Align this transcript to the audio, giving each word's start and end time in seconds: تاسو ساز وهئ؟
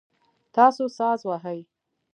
تاسو 0.55 0.83
ساز 0.97 1.19
وهئ؟ 1.29 1.59